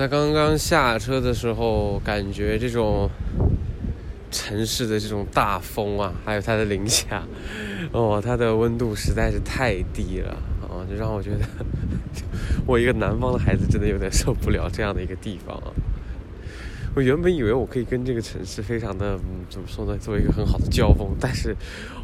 [0.00, 3.10] 在刚刚下车的时候，感觉这种
[4.30, 7.22] 城市的这种大风啊，还有它的零下，
[7.92, 10.30] 哦，它的温度实在是太低了
[10.62, 11.40] 啊，就让我觉得
[12.66, 15.68] 我一个南方的孩子真的有点受不了这样的一个地方啊。
[16.96, 21.54] 我原本以为我可以跟这个城市非常的，怎么说呢，做一个很好的交锋，但是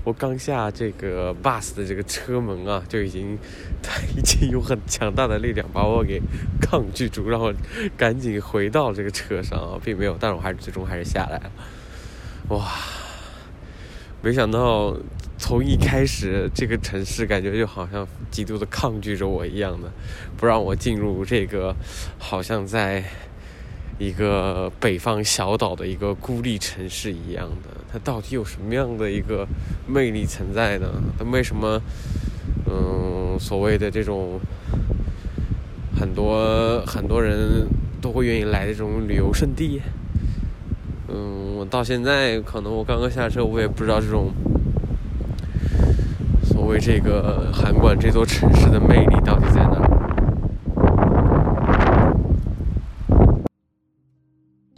[0.06, 3.36] 我刚下这个 bus 的这个车门啊，就已经，
[3.82, 6.22] 它已经有很强大的力量把我给
[6.60, 7.52] 抗拒住，让我
[7.96, 11.50] 赶紧回到这个车上，并没有，但是我还是最终还是下来了。
[12.50, 12.70] 哇，
[14.22, 14.96] 没想到
[15.38, 19.90] 从一开始这个城市感觉就好像极度的抗拒着我一样的，
[20.36, 21.74] 不让我进入这个，
[22.16, 23.02] 好像在。
[23.98, 29.46] 一个北方小岛的一个孤立城市一样的，它到底有什么样的一个
[29.86, 30.86] 魅力存在呢？
[31.18, 31.80] 它为什么，
[32.66, 34.38] 嗯，所谓的这种
[35.98, 37.66] 很多很多人
[38.00, 39.80] 都会愿意来这种旅游胜地？
[41.08, 44.30] 嗯，我到现在可能我刚刚下车，我也不知道这种
[46.44, 49.85] 所谓这个韩馆这座城市的魅力到底在哪。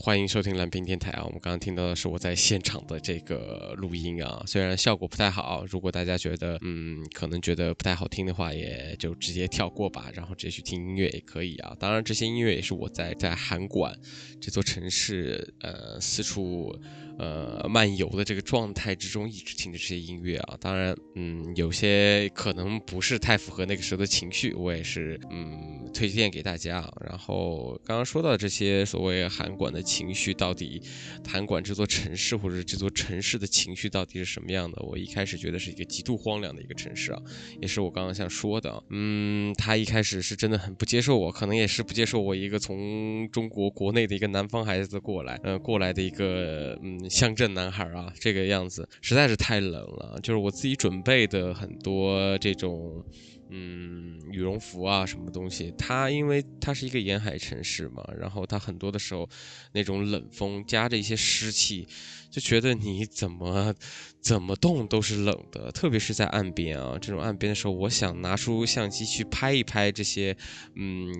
[0.09, 1.23] 欢迎收听蓝屏电台啊！
[1.23, 11.77] 我们刚刚听到的是我在现场的这个录音啊，虽然效果不太好，如果大家觉得嗯可能觉得不太好听的话，也就直接跳过吧，然后直接去听音乐也可以啊。
[11.79, 13.95] 当然，这些音乐也是我在在韩馆
[14.41, 16.75] 这座城市呃四处。
[17.19, 20.57] 呃，漫游的这个状态之中，一直听着这些音乐啊。
[20.61, 26.93] 当然，嗯，有些可能不是太符合那个时候的情绪，我也是嗯推荐给大家啊。
[27.05, 30.81] 然后刚刚说到这些所谓韩馆的情绪，到底
[31.27, 34.81] 韩馆这座城市或者这座城市的情绪到底是什么样的？
[34.83, 37.21] 我一开始觉得是一个极度荒凉的一个城市啊，
[37.61, 38.81] 也是我刚刚想说的。
[38.91, 47.08] 嗯，他一开始是真的很不接受我，可能也是不接受我一个从中国国内的一个南方孩子过来，呃，过来的一个嗯。
[47.09, 50.19] 乡镇男孩啊，这个样子实在是太冷了。
[50.23, 53.05] 就是我自己准备的很多这种，
[53.51, 55.73] 嗯，羽绒服啊，什么东西。
[55.79, 59.29] 它因为它是一个沿海城市嘛，然后它很多的时候
[59.73, 61.87] 那种冷风夹着一些湿气，
[62.31, 63.75] 就觉得你怎么
[64.21, 65.73] 怎么动都是冷的。
[65.73, 70.37] 特别是在岸边啊，这种岸边的时候，我想拿出相机去拍一拍这些，
[70.75, 71.13] 嗯。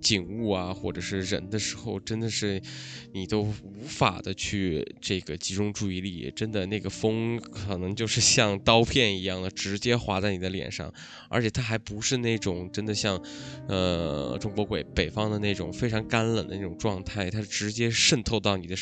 [0.00, 2.62] 景物啊，或者是人的时候，真的是
[3.12, 6.32] 你都无法的去这个集中注意力。
[6.36, 10.92] 真的，那个风可能就是像刀片一样的直接划在你的脸上，
[11.28, 13.20] 而且它还不是那种真的像，
[13.68, 18.76] 呃，中国鬼北方的那种非常干冷的那种状态，它是直接渗透到你的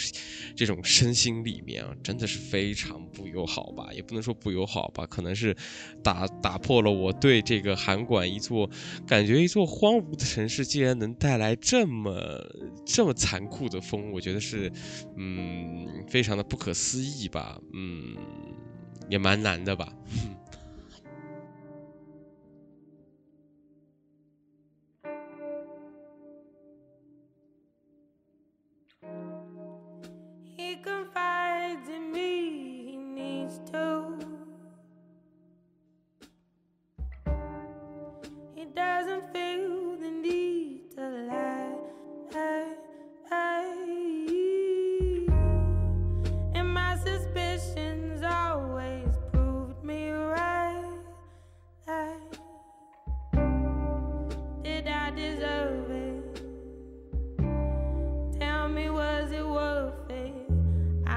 [0.55, 3.89] 这种身心里面啊，真的是非常不友好吧？
[3.95, 5.57] 也不能说不友好吧，可能是
[6.03, 8.69] 打打破了我对这个韩馆一座
[9.07, 11.04] 感觉一座荒芜的城市，竟然能。
[11.05, 12.13] 能带来这么
[12.85, 14.73] 这么残酷的风，我觉得是，
[15.17, 18.17] 嗯，非常的不可思议吧，嗯，
[19.09, 19.93] 也蛮难的吧。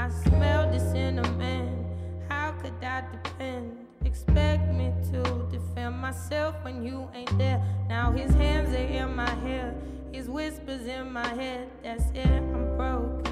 [0.07, 1.85] I smell the cinnamon.
[2.29, 3.87] How could I depend?
[4.05, 5.21] Expect me to
[5.51, 7.61] defend myself when you ain't there.
[7.89, 9.75] Now his hands are in my hair,
[10.13, 11.69] his whispers in my head.
[11.83, 13.26] That's it, I'm broken.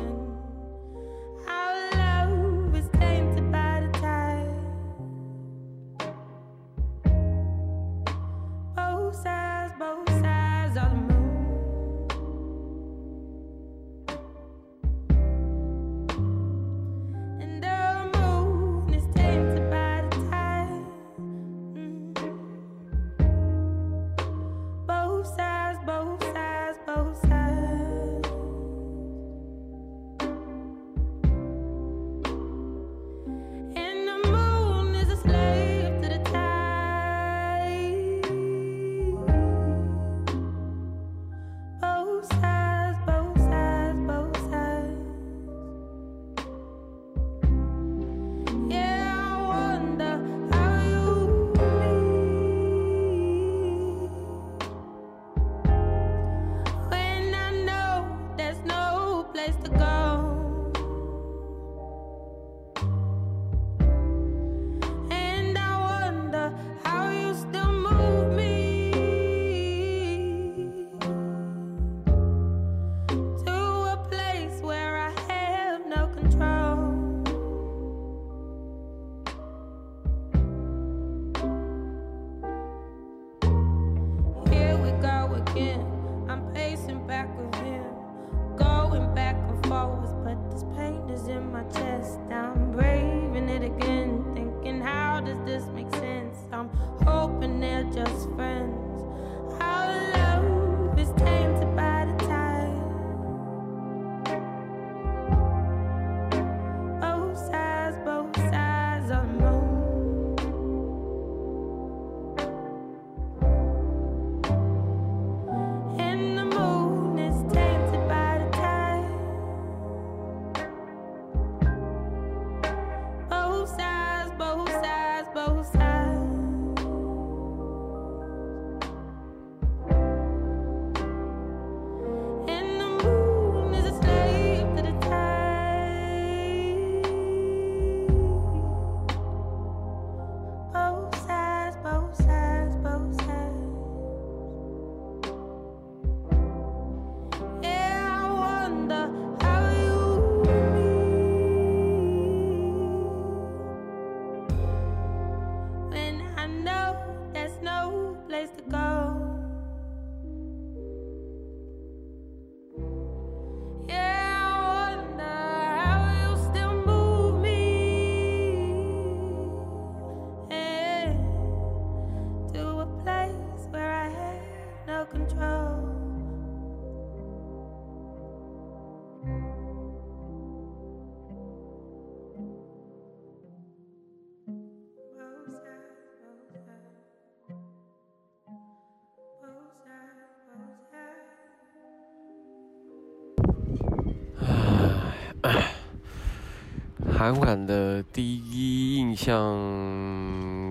[197.25, 199.35] 韩馆的第一印象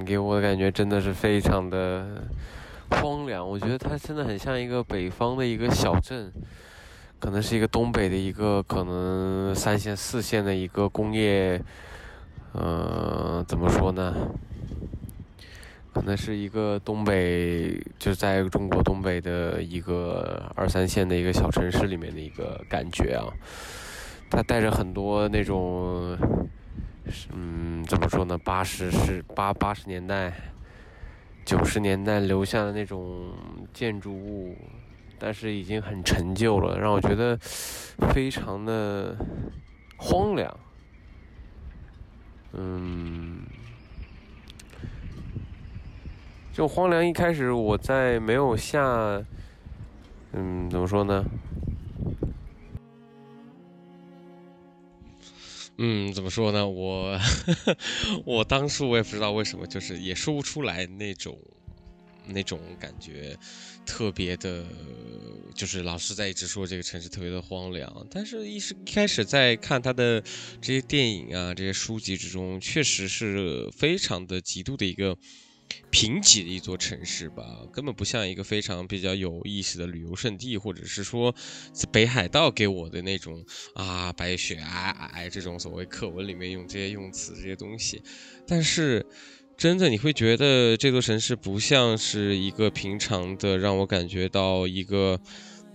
[0.07, 2.23] 给我的感觉真的是非常的
[2.91, 3.45] 荒凉。
[3.45, 6.33] 我觉得它真的很像一个北方的一个小镇，
[7.19, 11.61] 可能是一个东北的一个可能三线四线的一个工业，
[12.53, 14.15] 嗯，怎么说呢？
[15.93, 23.27] 可能是一个东北，就是在中国东北的一个二三线的一个小城市里面的一个感觉啊。
[24.35, 26.19] 它带着很多那种，
[27.33, 28.37] 嗯，怎么说呢？
[28.39, 30.35] 八十是八八十年代、
[31.45, 33.33] 九十年代留下的那种
[33.73, 34.57] 建筑物，
[35.21, 37.39] 但是已经很陈旧了，让我觉得
[38.13, 39.17] 非常的
[39.97, 40.53] 荒凉。
[42.55, 43.39] 嗯，
[46.53, 48.83] 这种荒凉一开始我在没有下，
[50.33, 51.25] 嗯，怎么说呢？
[55.79, 56.69] 嗯，怎么说呢？
[56.69, 57.19] 我
[58.25, 61.37] 我当初我也不知道为什么，就是也说不出来那种
[62.27, 63.37] 那种感觉，
[63.85, 64.65] 特别的，
[65.57, 68.07] 就是老师在一直说这个城市特别的荒凉。
[68.09, 70.23] 但是，一是一开始在看他的
[70.61, 75.19] 这些电影啊、这些书籍之中，确实是非常的极度的一个。
[75.91, 81.35] 贫瘠的一座城市吧，根本不像一个非常比较有意思的旅游胜地，或者是说
[81.93, 88.03] 北海道给我的那种啊白雪皑皑这种所谓课文里面用这些用词这些东西。
[88.47, 89.05] 但是
[89.57, 95.21] 真的你会觉得这座城市不像是一个平常的，让我感觉到一个。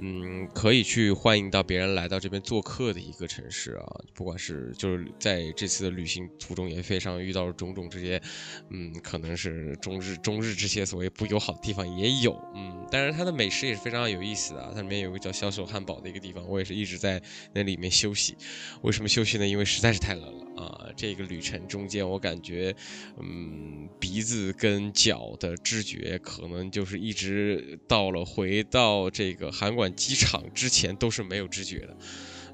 [0.01, 8.21] 嗯，可以去欢迎到别人来到这边做客的一个城市啊，不管是就是在这次的旅行途中也非常遇到种种这些，
[8.69, 17.21] 嗯，可能是中日中日这些所谓不友好的地方也有，嗯，但是它的美食也是非常有意思的，它里面有个叫销售汉堡的一个地方，我也是一直在
[17.53, 18.37] 那里面休息。
[18.81, 19.45] 为什么休息呢？
[19.45, 20.89] 因为实在是太冷了啊！
[20.97, 22.75] 这个旅程中间，我感觉，
[23.17, 29.89] 嗯，鼻子跟脚的知觉可能就是一直到了回到这个韩馆。
[29.95, 31.97] 机场之前都是没有知觉的，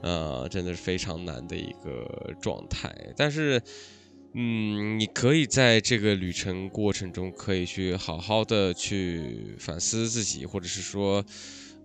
[0.02, 2.96] 呃，真的是非常难的一个状态。
[3.18, 3.60] 但是，
[4.34, 11.26] 嗯，你可以在这个旅程过程中，可以去好好的去反思自己，或者是说。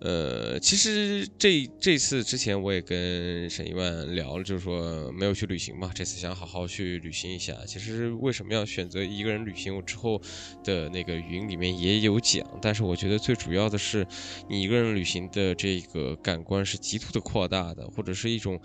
[0.03, 7.55] 呃，其实这这次之前我也跟沈一万聊了，就是说没有去旅行嘛，这次想好好去旅行一下。
[7.67, 9.75] 其实为什么要选择一个人旅行？
[9.75, 10.19] 我之后
[10.63, 14.07] 的那个语音里面也有讲，但是我觉得最主要的是，
[14.49, 18.59] 你一个人旅行的这个感官是极度的扩大的，或者是一种，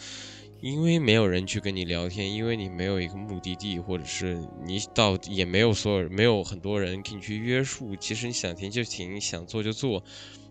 [0.63, 10.03] 因为没有人去跟你聊天，因为你没有一个目的地，或者是你到也没有所有没有很多人给你去约束，其实你想停就停，想做就做。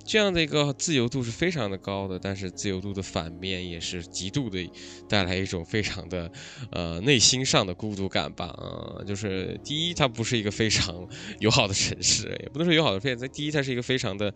[0.06, 4.72] 这样的一个自由度是非常的高的，但是自由度的反面也是极度的
[5.10, 6.32] 带来一种非常的
[6.72, 8.46] 呃内心上的孤独感吧。
[8.46, 11.08] 啊，就是第一，它不是一个非常
[11.42, 13.28] 友好的城市，也不能说友好的城市。
[13.30, 14.32] 第一，它是一个非常的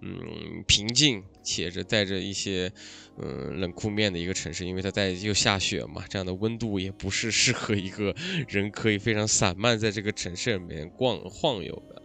[0.00, 2.72] 嗯平静且着带着一些
[3.16, 8.12] 嗯冷酷面的一个城市，因为它在又下雪嘛，这样的温度也不是适合一个
[8.48, 12.02] 人可以非常散漫在这个城市里面逛晃悠的。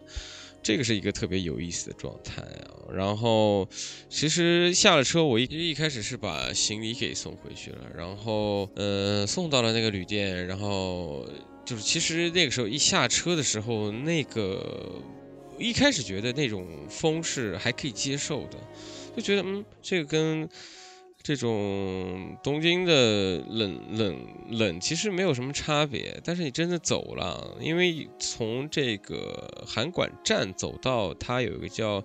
[0.68, 3.66] 这个是一个特别有意思的状态啊，然后
[4.10, 11.26] 其实下了车，我一一开始是把行李给送回去了，然后呃送到了那个旅店，然后
[11.64, 15.02] 就是其实那个时候一下车的时候，那个
[15.58, 18.58] 一开始觉得那种风是还可以接受的，
[19.16, 20.50] 就觉得嗯这个跟。
[21.28, 24.18] 这种东京的冷冷
[24.50, 32.02] 冷其实没有什么差别，但是你真的走了，因为从这个函馆站走到它有一个叫，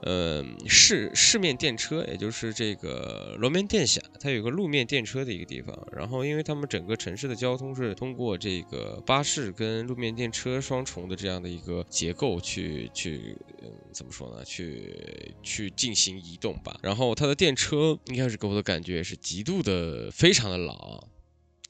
[0.00, 5.78] 呃市市面电车，也就是这个罗面电下，它有个路面电车的一个地方。
[5.92, 14.42] 然后因为他们整个城市的交通是通过这个巴士跟路面电车双重的这样的一个结构去去，嗯怎么说呢？
[14.46, 14.96] 去
[15.42, 16.74] 去进行移动吧。
[16.82, 18.61] 然后它的电车应该是给我的。
[18.62, 21.08] 感觉是极度的，非常的老，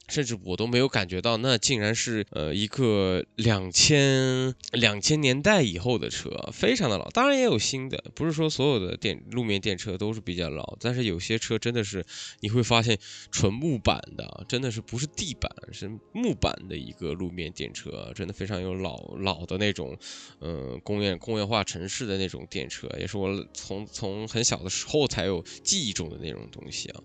[0.09, 7.09] 甚至我都没有感觉到，那竟然是呃一个两千两千年代以后的车，非常的老。
[7.11, 12.05] 当然也有新的，不是说所有的电路面电车都是比较老，但是有些车真的是
[12.41, 12.99] 你会发现
[13.31, 19.97] 纯木板的，真的是不是地板，是木板的一个路面电车，真的非常有老老的那种，
[20.41, 27.03] 呃，工业工业化城市的那种电车，也是我从从很小的时候才有记忆中的那种东西啊。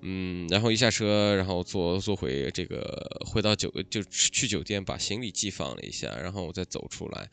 [0.00, 7.28] 嗯，然后一下车，然后坐坐回这个回到酒就去酒店把行李寄放了一下，然后我再走出来。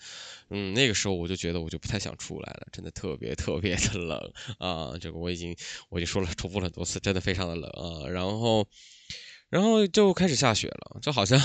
[0.50, 4.98] 嗯，那个时候我就觉得我就不太想出来了，真的特别特别的冷啊！
[5.00, 5.56] 这个我已经
[5.90, 8.08] 我已经说了重复了很多次，真的非常的冷啊。
[8.08, 8.68] 然后。
[9.56, 11.40] 然后就开始下雪了，就好像，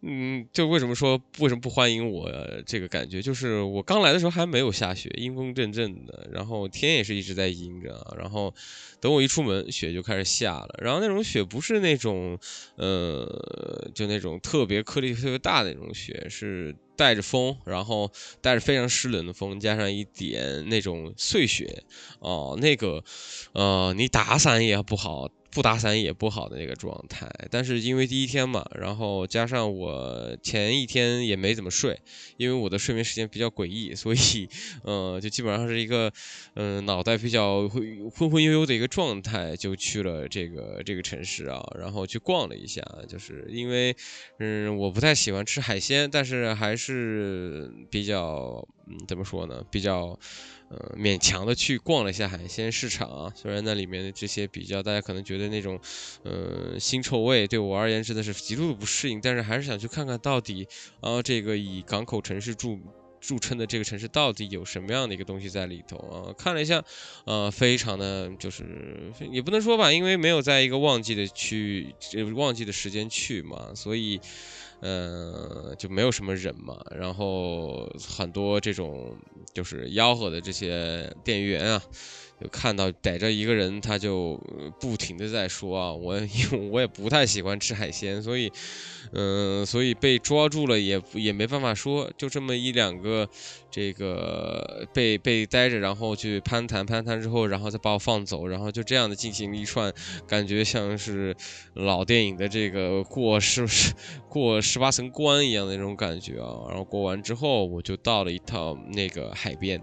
[0.00, 2.32] 嗯，就为什么说为什么不欢迎我
[2.64, 8.54] 这个感觉，就是我刚来的时候还没有下雪，阴风阵阵的，然后天也是一直在阴着，然后
[8.98, 12.38] 等我一出门，雪就开始下了，然后那种雪不是那种，
[12.76, 18.10] 呃，就那种特别颗粒特别大的那种雪，是带着风，然后
[18.40, 21.84] 带着非常湿冷的风，加上一点那种碎雪，
[22.20, 23.04] 哦，那个，
[23.52, 25.28] 呃，你打伞也不好。
[25.54, 31.96] 不打伞也不好的那个状态，但是因为第一天嘛，然后加上我前一天也没怎么睡，
[32.36, 34.48] 因为我的睡眠时间比较诡异，所以，
[34.82, 36.12] 呃，就基本上是一个，
[36.54, 43.94] 嗯，脑袋比较昏昏昏悠悠的一个状态，就去了这个这个城市啊，然后去逛了一下，就是因为，
[44.40, 50.18] 嗯，我不太喜欢吃海鲜，但是还是比较，嗯，怎么说呢，比较。
[50.70, 55.78] 呃，勉强的去逛了一下海鲜市场啊，虽然那里面的这些比较，大家可能觉得那种，
[56.22, 60.66] 呃，腥臭味对我而言真的是极度的不适应，但是还是想去看看到底，
[61.00, 62.78] 啊，这个以港口城市著
[63.20, 66.32] 著称的这个城市到底有什么样的一个东西在里头啊？
[66.36, 66.82] 看了一下，
[67.26, 68.64] 呃，非常的就是
[69.30, 71.94] 也不能说吧，因为没有在一个旺季的去
[72.34, 74.20] 旺季的时间去嘛，所以。
[74.86, 79.16] 嗯，就没有什么人嘛，然后很多这种
[79.54, 81.82] 就是吆喝的这些店员啊，
[82.44, 84.38] 就看到逮着一个人，他就
[84.78, 88.52] 不停的在说啊，我因为我也不太喜欢吃海鲜，所以，
[89.12, 93.26] 嗯，所以被抓住了也也没办法说，就这么一两个。
[93.70, 99.92] 这个被被逮着，然后去攀谈，攀谈之后，然后再把我放走，然后就这样的进行一串，
[100.28, 101.34] 感觉像是
[101.74, 103.92] 老电影的这个过是是
[104.28, 106.68] 过十八层关一样的那种感觉啊。
[106.68, 109.82] 然后过完之后，我就到了一套那个海边。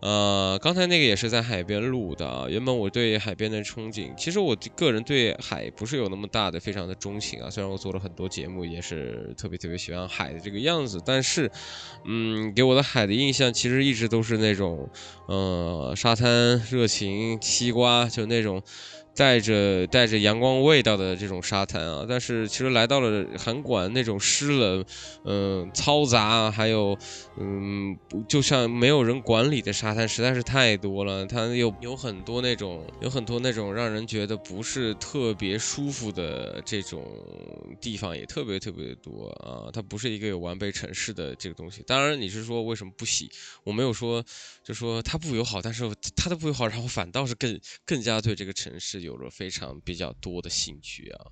[0.00, 2.46] 呃，刚才那个也是在海边录的。
[2.50, 7.50] 原本我对海边的憧憬，其实我个人对海不是有那么大的、非常的钟情啊。
[7.50, 11.50] 虽然我做了很多节目，也是特别特别喜欢海的这个样子，但是，
[12.04, 14.88] 嗯，给我的海的印象其实一直都是那种，
[15.26, 18.62] 呃，沙滩、热情、西瓜，就那种。
[19.16, 24.84] 带着带着阳光味道的这种沙滩啊，但是其实来到了韩馆那种湿冷，
[25.24, 26.96] 嗯，嘈杂，还有，
[27.38, 27.96] 嗯，
[28.28, 31.24] 就像没有人管理的沙滩实在是太多了。
[31.24, 37.02] 它有有很多那种有很多那种让人觉得不是特别舒服的这种
[37.80, 39.70] 地方也特别特别的多啊。
[39.72, 41.82] 它不是一个有完备城市的这个东西。
[41.86, 43.30] 当然你是说为什么不洗？
[43.64, 44.22] 我没有说
[44.66, 49.02] 就说他不友好，但是他的不友好，然后反倒是更更加对这个城市。
[49.02, 51.30] 有了非常比较多的兴趣啊。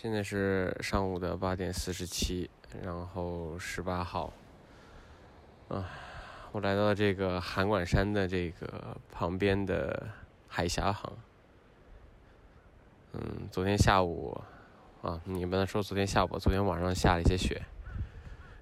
[0.00, 2.48] 现在是上午的八点四十七，
[2.84, 4.32] 然后十八号，
[5.66, 5.90] 啊，
[6.52, 10.06] 我来到了这个函馆山的这个旁边的
[10.46, 11.12] 海峡旁。
[13.12, 14.40] 嗯，昨天下午，
[15.02, 17.60] 啊，你不能说昨天下午，昨天晚上下了一些雪，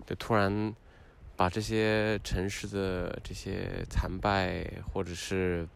[0.07, 0.75] 就突然
[1.37, 5.69] 把这些城市的这些残败或者是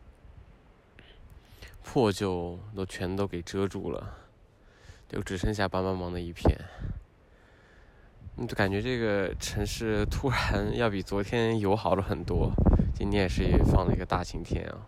[1.84, 4.16] 破旧都全都给遮住了。
[5.10, 6.56] 就只剩下白茫茫的一片，
[8.36, 12.52] 你就感觉这个城市突然要比昨天友好了很多。
[12.94, 14.86] 今天也是放了一个大晴天啊，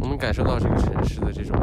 [0.00, 1.56] 我们感受到这个城市的这种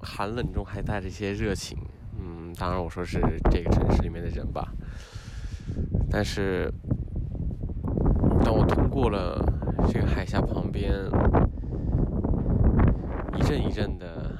[0.00, 1.76] 寒冷中还带着一些热情。
[2.18, 4.72] 嗯，当然我说是这个城市里面的人吧，
[6.10, 6.72] 但是
[8.42, 9.38] 当我通过了
[9.92, 10.90] 这个海峡旁边。
[13.38, 14.36] 一阵一阵的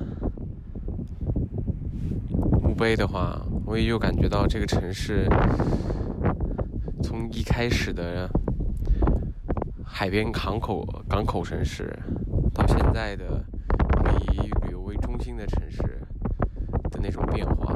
[2.60, 5.28] 墓碑的话，我也就感觉到这个城市
[7.02, 8.28] 从一开始的
[9.84, 11.96] 海边港口港口城市，
[12.52, 13.44] 到现在的
[14.32, 15.78] 以旅游为中心的城市
[16.90, 17.72] 的那种变化。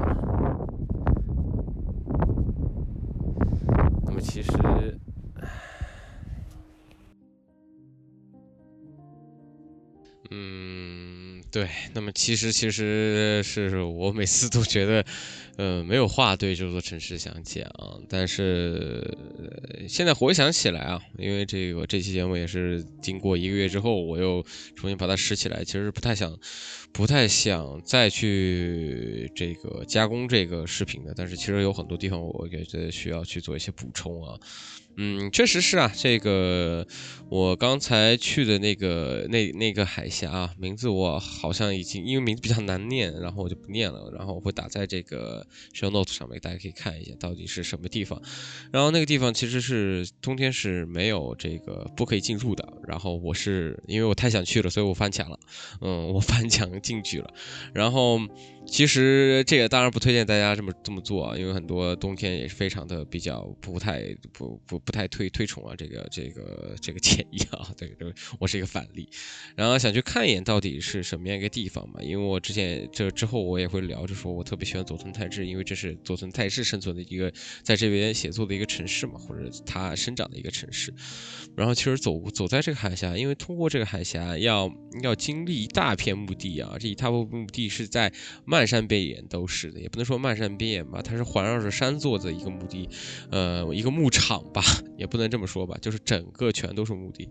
[11.53, 15.05] 对，那么其实其实是我每次都觉得，
[15.57, 17.71] 呃，没有话对这座城市想讲，
[18.09, 19.17] 但是
[19.87, 24.43] 现在回想起来啊，因为这个这期节目也是经过一个月之后，我又
[24.75, 26.39] 重新把它拾起来，其实不太想，
[26.91, 34.39] 不太想再去这个加工这个视频的，但是其实有很多地方我觉得需要去做一些补充啊。
[34.99, 36.87] 嗯，确实是啊，这个
[37.31, 45.42] 我刚才去的那个那那个海峡啊，名字我好像已经因为名字比较难念，然后我就不念了，然后我会打在这个
[45.75, 48.21] show note 上面，大家可以看一下到底是什么地方。
[48.71, 55.39] 然后那个地方其实是冬天是没有这个不可以进入的，然后我是因为我太想去了，所以我翻墙了，
[55.81, 57.33] 嗯，我翻墙进去了，
[57.73, 58.21] 然后。
[58.65, 69.07] 其实这个当然不推荐大家这么这么做啊，因为很多冬天也是非常的比较不太不不不太推推崇啊这个这个这个建议啊， 这个我是一个反例。
[69.57, 77.31] 然后想去看一眼到底是什么样一个地方嘛，因为我之前这之后我也会聊，就说我特别喜欢佐藤泰治，因为这是佐藤泰治生存的一个
[77.63, 80.95] 在这边写作的一个城市嘛，或者他生长的一个城市。
[81.55, 84.73] 然后其实走走在这个海峡，因为通过这个海峡要
[85.03, 88.11] 要经历一大片墓地啊，这一大片墓地是在。
[88.53, 92.87] 漫山遍野都是的，也不能说漫山遍野吧，它是环绕着山做的一个墓地，
[93.31, 94.63] 呃，一个牧场吧，
[94.99, 97.27] 也不能这么说吧，就是整个全都是墓地。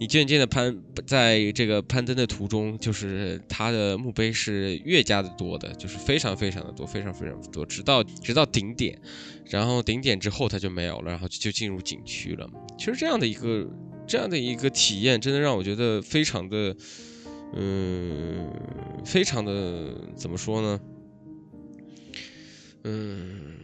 [0.00, 0.74] 你渐渐的攀，
[1.06, 8.98] 在这个攀登的途中，就是它的墓碑是越加的多的，就是非常非常的多，非常非常多，直到直到顶点，
[9.50, 12.48] 然后顶点之后它就没有了，然后就进入景区了。
[12.78, 13.68] 其实这样的一个
[14.06, 16.74] 这样的一个体验，真的让我觉得非常的。
[17.56, 18.50] 嗯，
[19.04, 20.80] 非常的怎么说呢？
[22.84, 23.56] 嗯，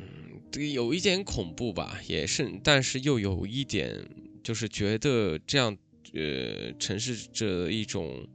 [0.51, 3.95] 对有一点恐怖吧，也是，但是又有一点，
[4.43, 5.77] 就是觉得这样，
[6.15, 8.27] 呃，城市这一种。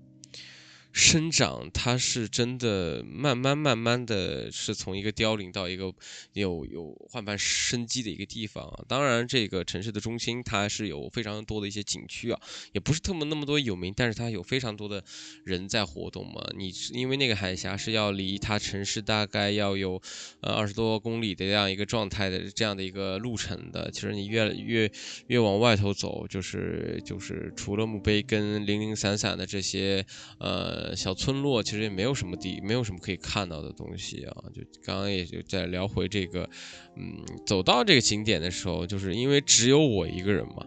[0.98, 5.94] 生长，它是真的慢慢慢慢的是从一个凋零到一个
[6.32, 8.86] 有有焕发生机的一个地方啊。
[8.88, 12.40] 当然，这个城市的中心它是有非常多的一些景区啊，
[12.72, 15.04] 也不是特么那么多有名，但是它有非常多的
[15.44, 16.42] 人在活动嘛。
[16.58, 20.02] 你因为那个海峡是要离它城市大概要有
[20.40, 23.92] 呃二十多公里的这样一个状态的这样的一个路程的。
[23.92, 24.90] 其实你越越
[25.28, 30.06] 越往外头走，就是就是除了墓碑跟零零散散的这些
[30.40, 30.85] 呃。
[30.94, 34.36] 小村落其实也没有什么地，没有什么可以看到的东西啊。
[34.54, 36.50] 就刚刚也就在聊回这个，
[36.98, 40.66] 嗯，走到这个景点的时候，就是因为只有我一个人嘛，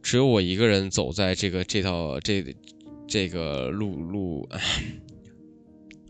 [0.00, 2.44] 只有我一个人走在这个这套这
[3.08, 4.48] 这个路路。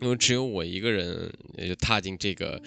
[0.01, 2.61] 因为只有我一个人，也就踏进这个，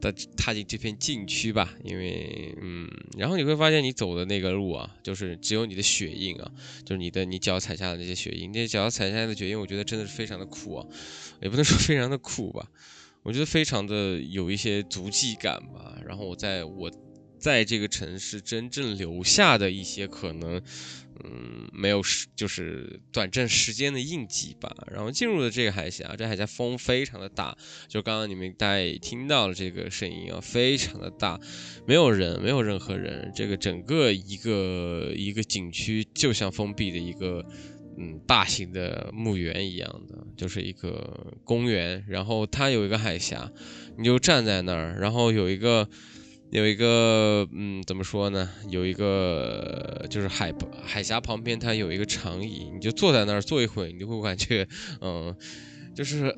[0.00, 1.74] 的踏进这片禁区吧。
[1.84, 6.52] 因为，嗯，然后你会发现，你走的那个路啊，就是只有你的血印啊，
[6.84, 10.86] 就是你的你脚踩下的那些血印，那些脚踩下的血印，我觉得真的是非常的酷啊，
[11.40, 12.68] 也不能说非常的酷吧，
[13.22, 15.98] 我觉得非常的有一些足迹感吧。
[16.06, 16.90] 然后我在我
[17.38, 20.60] 在这个城市真正留下的一些可能。
[21.24, 24.74] 嗯，没有时就是短暂时间的印记吧。
[24.90, 27.56] 然后进入了这个海峡，这海峡风非常的大，
[27.88, 31.38] 就刚刚你们大家也听到了这个声音啊，非常的大，
[31.86, 33.30] 没有人，没有任何人。
[33.34, 37.44] 这个整个一个一个景区就像封闭的一个
[37.98, 43.50] 嗯大型的墓园一样的，就是一个公园，然后它有一个海峡，
[43.96, 45.88] 你就站在那儿，然后有一个
[46.52, 48.48] 有一个嗯怎么说呢？
[48.68, 50.52] 有一个就是海
[50.84, 54.68] 海峡旁边它有一个长椅，你就坐在那儿坐一会儿，你就会感觉
[55.00, 55.34] 嗯
[55.94, 56.36] 就是。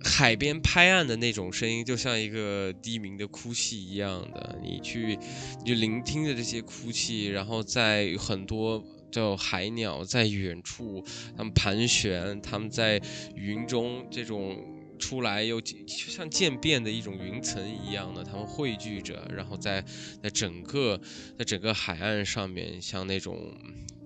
[0.00, 4.56] 海边拍岸的那种声音，就像一个低鸣的哭泣一样的。
[4.62, 5.18] 你去，
[5.58, 11.04] 你就聆听着这些哭泣，然后在很多叫海鸟在远处，
[11.36, 13.02] 它们盘旋，它们在
[13.34, 14.56] 云中这种
[14.98, 19.82] 出来又像渐变的一种云层一样的，它们汇聚着，然后在
[20.22, 21.00] 在整个
[21.38, 23.56] 在整个海岸上面，像那种。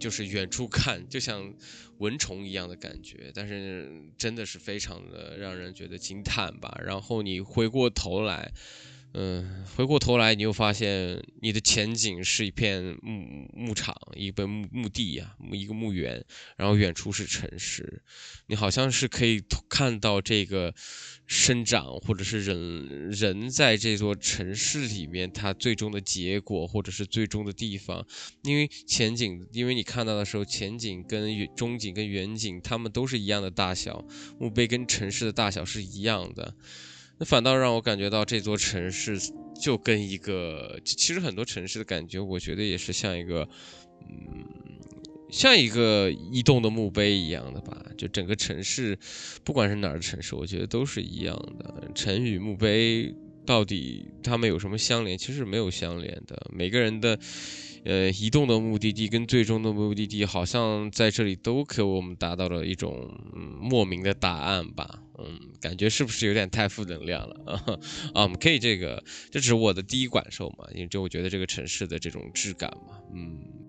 [0.03, 1.55] 就是远处看，就像
[1.99, 6.77] 蚊虫一样的感觉，但是真的是非常的让人觉得惊叹吧。
[6.85, 8.51] 然后你回过头来，
[9.15, 16.25] 嗯，回过头来，你又发现你的前景是一片牧牧场，一个墓墓地呀，一个墓园，
[16.57, 18.03] 然后远处是城市，
[18.47, 20.75] 你好像是可以看到这个。
[21.25, 28.07] 生长，或者是人人在这座城市里面，它最终的结果，或者是最终的地方，
[28.43, 34.05] 因为前景，因为你看到的时候，前景跟中景跟远景，它们都是一样的大小，
[34.39, 36.55] 墓碑跟城市的大小是一样的，
[37.25, 39.19] 反倒让我感觉到这座城市
[39.61, 43.49] 就跟一个，其实很多城市的感觉，我觉得也是像一个，
[44.09, 44.45] 嗯。
[45.31, 48.99] 像一个移动的墓碑一样的吧，就整个城市，
[49.43, 51.91] 不管是哪儿的城市，我觉得都是一样的。
[51.95, 53.11] 城与墓碑
[53.47, 55.17] 到底他们有什么相连？
[55.17, 56.51] 其实没有相连的。
[56.53, 57.19] 每个人的，
[57.85, 63.11] 呃，移动的目的地跟最终的目的地，好像在这里都给我们达到了一种
[63.61, 65.03] 莫名的答案吧。
[65.19, 67.65] 嗯，感觉是不是有点太负能量了啊？
[68.15, 73.62] 啊，我们可以这个，这只是我的第一感受嘛，因为就我觉得这个城市的这种质感嘛，嗯。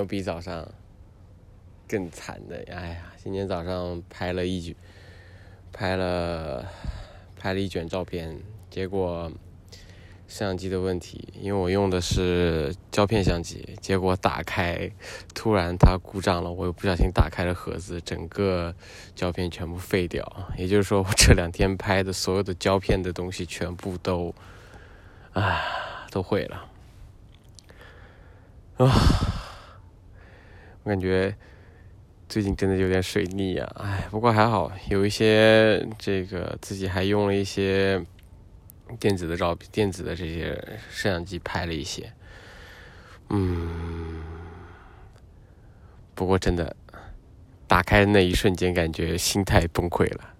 [0.00, 0.66] 有比早上
[1.86, 2.64] 更惨的。
[2.74, 4.74] 哎呀，今天早上拍了一卷，
[5.72, 6.66] 拍了
[7.38, 9.30] 拍了一卷照片，结果。
[10.26, 14.88] 相机的问题，因为我用的是胶片相机，结果打开，
[15.34, 18.72] 突然它故障了，我又不小心打开了盒子，整个
[19.16, 20.24] 胶片全部废掉。
[20.56, 24.32] 也就是说，我这两天拍的所有的胶片的东西全部都，
[25.32, 26.70] 啊，都毁了。
[28.76, 28.86] 啊，
[30.82, 31.34] 我感觉
[32.28, 38.04] 最近真的有点水逆啊，哎，不过还好，有一些这个自己还用了一些。
[38.98, 40.52] 电子的照片，电子的这些
[40.90, 42.12] 摄像机拍了一些，
[43.28, 44.20] 嗯，
[46.12, 46.74] 不过真的
[47.68, 50.34] 打开那一瞬间，感觉心态崩溃了。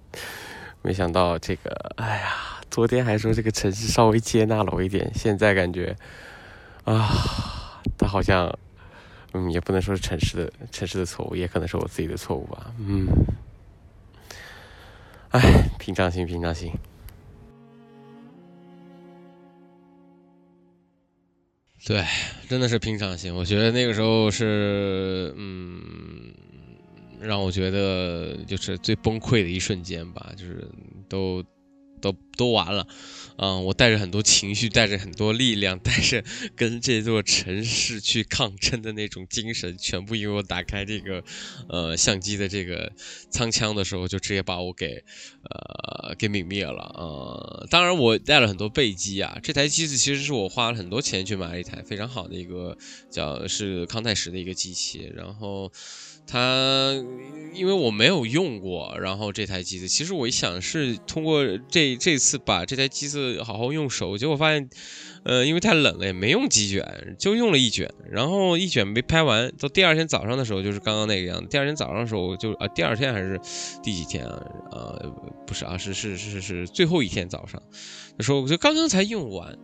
[0.80, 5.94] 没想到这个，哎呀，昨天还说这个城市稍微接纳了我一点，现在感觉
[6.84, 8.58] 啊，它好像，
[9.36, 12.72] 嗯，也不能说是城市的城市的错误，也可能是我自己的错误吧。
[12.78, 13.06] 嗯，
[15.30, 16.72] 哎，平常心，平常心。
[21.84, 22.02] 对，
[22.48, 23.34] 真的是平常心。
[23.34, 26.32] 我觉得那个时候是，嗯，
[27.20, 30.66] 让我觉得就是最崩溃的一瞬间吧，就是
[31.08, 31.44] 都。
[32.12, 32.86] 都都完了，
[33.38, 36.22] 嗯，我带着很多情绪，带着很多力量， 带着
[36.54, 41.24] 跟这座城市去抗争的那种精神，全部因为我打开这个，
[41.68, 42.92] 呃，相机的这个
[43.30, 45.02] 仓腔的时候，就直接把我给，
[45.42, 52.76] 呃，给泯灭了，呃，当然我带了很多备机啊，这台机子其实是我花了很多钱去买了一台非常好的一个
[53.10, 55.72] 叫是康泰时的一个机器，然后。
[56.26, 56.92] 它
[57.54, 64.68] 因为我没有用过，然后这台机子，其实我一想是通过这这次把这台机子好好用熟，结果发现，
[65.22, 71.46] 呃，因为太冷了，也没用几卷，就用了一卷，然后一卷没拍完，到第二天早上的时候就是刚刚那个样子。
[71.48, 73.40] 第二天早上的时候就啊，第二天还是
[73.82, 74.42] 第几天啊？
[74.72, 75.14] 呃，
[75.46, 77.62] 不是啊，是是是是最后一天早上，
[78.18, 79.58] 他说我就刚刚才用完，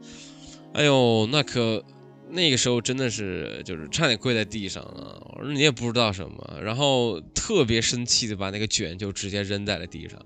[0.72, 1.84] 哎呦，那可。
[2.32, 10.18] 那个时候真的是就是差点跪在地上了，我说你也不知道什么，然后特别生气的把那个卷就直接扔在了地上。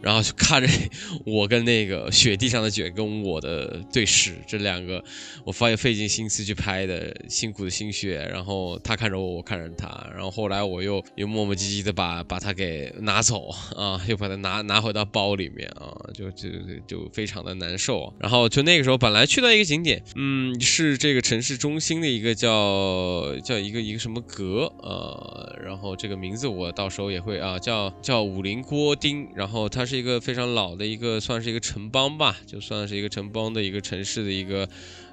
[0.00, 0.68] 然后就看着
[1.26, 5.02] 我跟那个雪地上的卷跟我的对视，这两个
[5.44, 16.48] 我发现费尽心思去拍的辛苦的心血，然后他看着我，我看着他，然后后来我又又磨磨唧唧的把把它给拿走啊，又把它拿拿回到包里面啊，就就
[16.86, 18.14] 就非常的难受。
[18.20, 29.87] 然后就那个时候本来去到一个景点，嗯，是这个城市中心的一个叫叫一个一个什么阁呃，然后这个名字我到时候也会啊叫叫武林郭丁，然后它。
[29.88, 34.68] 是一个非常老的一个，算是一个城邦吧，就算是一个城邦的一个城市的一个，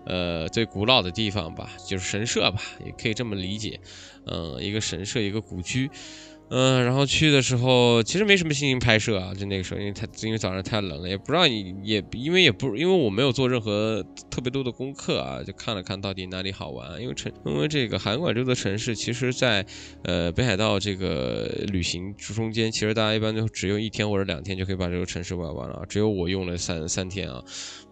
[0.06, 3.80] 呃，最古老的地方吧，就是神社吧，也可以这么理解，
[4.26, 5.90] 嗯，一个神社，一个古居。
[6.50, 17.02] 嗯，然后去的时候其实没什么心情拍摄啊，就那个时候，因为太因为早上太冷了，也不知道你也因为也不因为我没有做任何特别多的功课啊，就看了看到底哪里好玩。
[17.02, 19.66] 因为城因为这个韩馆这座城市，其实在
[20.04, 27.44] 呃北海道这个旅行中间，其实大家一般就只用一天或者两天就可以把这个城市玩完了，只有我用了三三天啊。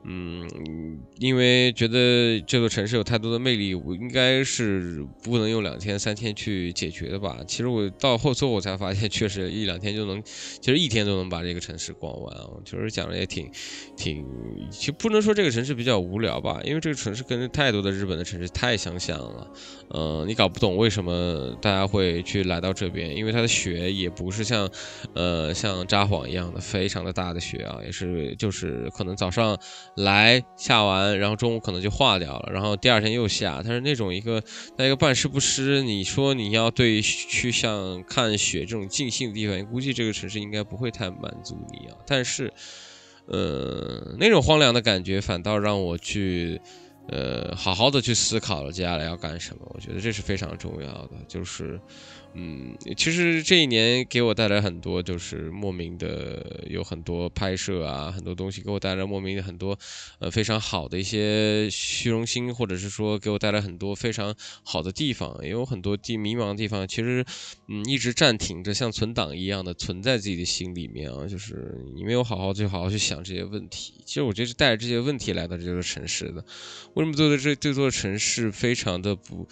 [0.06, 7.40] 嗯，因为觉得这座城市有太多的魅力，我应该是不能用两天三天去解决的吧。
[7.48, 12.50] 其实我到后座我才发现，确实一两天就能，其实一天都能把这个城市逛完啊。
[12.66, 13.50] 确实讲的也挺
[13.96, 14.26] 挺，
[14.70, 19.48] 其实不能说这个城市比较无聊吧，因为这个城市跟太多的日本的城市太相像了。
[19.96, 24.70] 嗯，你搞不懂为什么大家会去来到这边，因为它的雪也不是像
[25.14, 29.58] 呃像札幌一样的非常的大的雪啊，也是就是可能早上。
[29.96, 34.42] 来下完，然后中午可能就化掉了，然后第二天又下，它是那种一个
[34.78, 35.84] 在一个半湿不湿。
[35.84, 41.98] 你说你要对去像看雪这种尽兴的地方，估计这个城市应该不会太满足你啊。
[42.08, 42.52] 但是，
[43.28, 46.60] 呃，那种荒凉的感觉反倒让我去，
[47.10, 49.62] 呃，好好的去思考了接下来要干什么。
[49.76, 51.80] 我觉得这是非常重要的，就是。
[52.36, 59.78] 嗯，其实这一年给我带来很多，就是莫名的有很多拍摄啊，很多东西给我带来莫名的很多，
[60.20, 66.88] 呃，非常好的一些虚荣心，或者是说给我带来很多非常好的地方，也有很多地迷茫的地方。
[66.88, 67.24] 其实，
[67.68, 73.94] 嗯，一直暂停着，像存档一样的存在自己的心里面啊，就是你没有好好去好好去想这些问题。
[74.06, 76.44] 其实我觉得是带着这些问题来到这座城市的。
[76.96, 79.48] 为什么做这这座城市非常的不，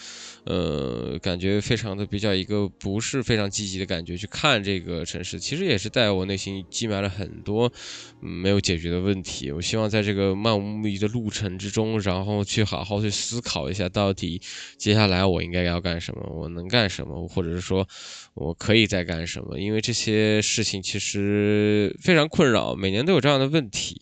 [0.46, 5.40] 呃，感觉非常的比较一个不是非常积极的感觉去看这个城市？
[5.40, 7.72] 其实也是在我内心积埋了很多
[8.20, 9.52] 没有解决的问题。
[9.52, 14.42] 我希望在这个漫无目的的路程之中，然后去好好去思考一下，到底
[14.78, 17.88] 接下来我应该要干什么，我能干什么，或者是说
[18.34, 19.60] 我可以再干什么？
[19.60, 24.02] 因为这些事情其实非常困扰，每年都有这样的问题。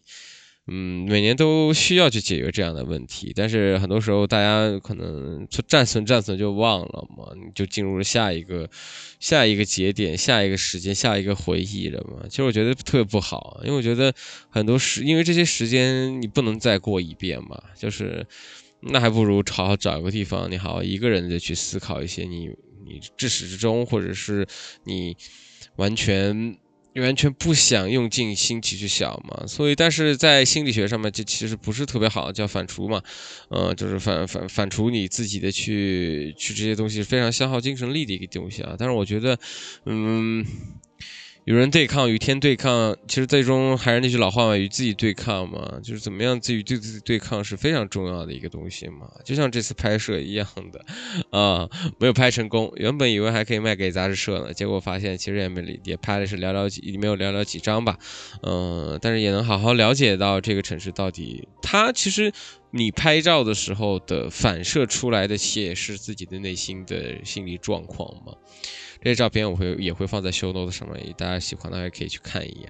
[0.67, 8.69] 嗯，每年都需要去解决这样的问题，但是很多时候大家可能就暂存暂存就忘了嘛，你就进入了下一个
[9.19, 12.27] 下一个节点、下一个时间、下一个回忆了嘛。
[12.29, 14.13] 其实我觉得特别不好，因为我觉得
[14.51, 18.23] 很多时，因为这些时间你不能再过一遍嘛，就是
[18.81, 22.47] 那还不如好好找一个地方，你好好一个人的去思考一些你
[22.85, 24.45] 你至始至终，或者是
[24.83, 25.17] 你
[25.77, 26.55] 完全。
[26.99, 33.01] 完全不想用尽心机去想嘛，所以但是在心理学上面，这其实不是特别好，叫反刍嘛，
[33.49, 38.75] 嗯，就是反反反刍你自己的去去这些东西，非常消耗精神力的一个东西啊。
[38.77, 39.37] 但是我觉得，
[39.85, 40.45] 嗯。
[41.49, 49.09] 与人对抗，与天对抗，其实最终还是那句老话嘛，与自己对抗嘛，就是怎么样自己对自己对抗是非常重要的一个东西嘛。
[49.25, 50.85] 就像这次拍摄一样的，
[51.31, 57.97] 啊，没有拍成功，原本以为还可以卖给杂志社呢，结果发现其实也没也拍的是寥寥几，没有寥寥几张吧，
[58.43, 62.31] 嗯，但是也能好好了解到这个城市到底，它其实
[62.69, 68.33] 你拍照的时候的反射出来的也是自己的内心的心理状况嘛。
[69.01, 72.69] 这些照片我会也会放在 show notes 上面，大家喜欢的还可以去看一眼。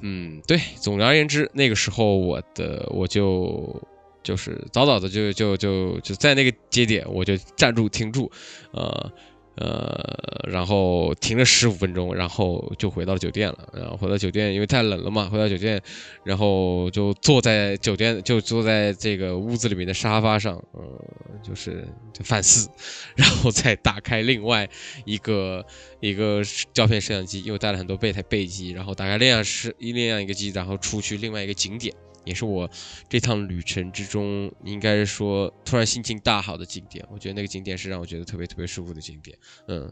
[0.00, 3.82] 嗯，对，总而言之，那个时候我的我就
[4.22, 8.30] 就是早早的就就就就在那个节点我就站住停住，
[8.72, 9.12] 呃。
[9.60, 13.68] 呃，然后停了十五分钟，然后就回到酒店了。
[13.72, 15.82] 然后回到酒店，因为太冷了嘛，回到酒店，
[16.22, 20.82] 然后就坐在酒店，就坐在这个屋子里面的沙发上，呃，
[21.42, 22.68] 就是就反思，
[23.16, 24.68] 然后再打开另外
[25.04, 25.64] 一个
[25.98, 26.40] 一个
[26.72, 31.92] 胶片摄像机，因为带了很多备台备机，然后打开另样是另样一个机，然后出去另外一个景点。
[32.28, 32.70] 也是我
[33.08, 37.04] 这趟旅程之中，应该是说突然心情大好的景点。
[37.08, 39.90] 我觉得那个景点是让我觉得特别特别舒服的景点，嗯。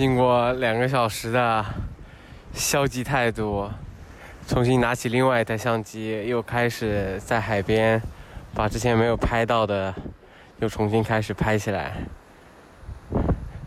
[0.00, 1.62] 经过两个小时的
[2.54, 3.70] 消极态度，
[4.48, 8.00] 重新拿起另外一台相机，又开始在海边
[8.54, 9.94] 把之前没有拍到的
[10.60, 11.92] 又重新开始拍起来。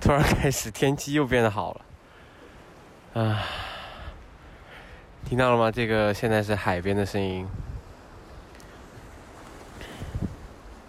[0.01, 1.79] 突然开始天气又变得好
[3.13, 3.43] 了，啊，
[5.25, 5.69] 听到了吗？
[5.69, 7.47] 这个现在是海边的声音，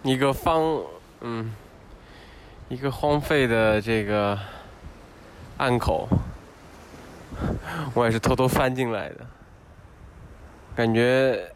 [0.01, 0.81] 一个方，
[1.21, 1.53] 嗯。
[2.67, 4.35] 一个荒废的这个
[5.57, 6.07] 暗口，
[7.93, 9.25] 我也是偷偷翻进来的，
[10.75, 11.51] 感觉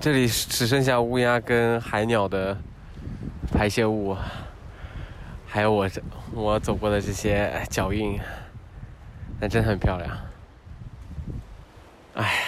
[0.00, 2.56] 这里只剩下乌鸦跟海鸟的
[3.52, 4.16] 排泄物，
[5.46, 6.02] 还有我这
[6.32, 8.18] 我走过的这些脚印，
[9.38, 10.18] 那真的很漂亮。
[12.14, 12.44] 唉，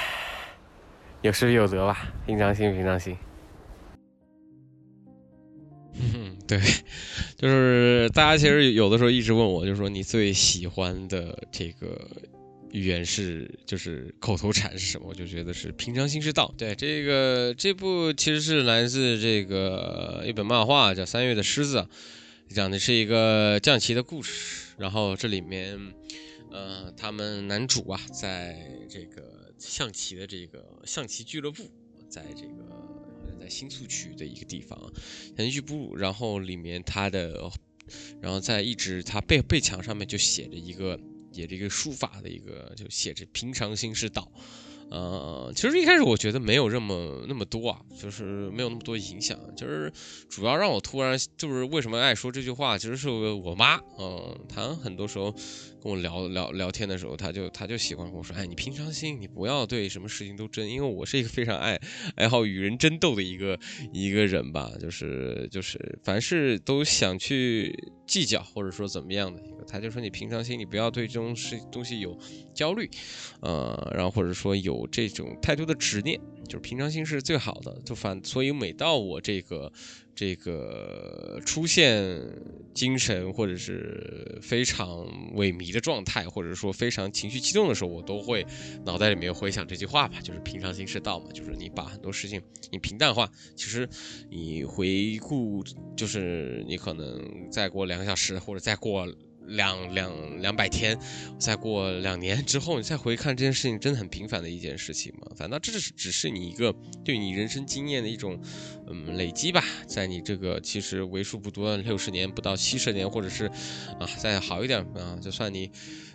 [1.20, 3.16] 有失必有得吧，平常心，平常心。
[5.94, 6.60] 嗯， 对，
[7.38, 11.98] 就是大家其实有的时候一直问我，就是说你最喜欢的这个
[12.70, 15.06] 语言是，就是口头禅是什么？
[15.08, 16.54] 我就觉得是平常心是道。
[16.58, 21.78] 对，这个这部其实是来自这个一本漫画，叫《三月的狮子》，
[22.54, 24.74] 讲的是一个象棋的故事。
[24.76, 25.78] 然后这里面，
[26.50, 29.22] 呃，他们男主啊，在这个
[29.56, 31.62] 象棋的这个象棋俱乐部，
[32.10, 32.83] 在这个。
[33.44, 34.90] 在新宿区的一个地方，
[35.36, 37.50] 想去哺乳，然后里面他的，
[38.22, 40.98] 然后在一直他背背墙上面就写着一个，
[41.30, 44.32] 写着一个书法的一个，就写着平常心是道。
[44.90, 49.38] 呃，其实一开始我觉得没有这么那么多啊，就是没有那么多影响。
[49.54, 49.92] 就是
[50.28, 55.34] 主要让我突然就是为什么爱说这句话，其实是我妈，嗯，她很多时候
[55.84, 61.78] 跟我聊聊聊天的时候，他就他就喜欢跟我说，哎，你平常心，你不要对什么事情都争，因为我是一个非常爱
[62.16, 63.60] 爱好与人争斗的一个
[63.92, 72.18] 一个人吧，就是就是凡事都想去计较或者说怎么样的一个，她就说你平常心，你不要对这种事东西有
[72.54, 72.88] 焦虑，
[73.42, 77.78] 呃，然后或者说有这种太多的执念，就是平常心是最好的。
[77.84, 79.70] 就反，所以每到我这个
[80.14, 82.20] 这个出现
[82.72, 84.86] 精神或者是非常
[85.34, 88.46] 萎靡的状态，或者说非常情绪激动的时候，我都会
[88.84, 92.40] 脑袋里面回想这句话吧，就是平常心是道嘛，就是你把很多事情
[92.70, 93.88] 你平淡化，其实
[94.30, 95.64] 你回顾，
[95.96, 99.06] 就是你可能再过两个小时或者再过。
[99.46, 100.98] 两两两百天，
[101.38, 105.28] 再过两年之后，你再回看这件事情，真的很平凡的一件事情嘛？
[105.36, 106.74] 反倒这是只是你一个
[107.04, 108.40] 对你人生经验的一种，
[108.88, 109.64] 嗯，累积吧。
[109.86, 113.46] 在你这个其实为数不多六十年不到七十年，或者是
[114.00, 115.70] 啊再好一点啊，就算你，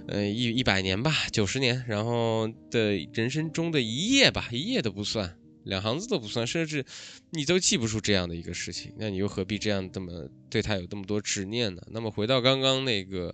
[0.07, 5.36] 呃一一百年吧，九十年，然后的人生中的一页吧，一页都不算。
[5.70, 6.84] 两行字都不算，甚至
[7.30, 11.82] 你都记不住这样的一个事情，那你又何必这样这么对他有这么多执念呢？
[11.91, 13.34] 那么回到刚刚那个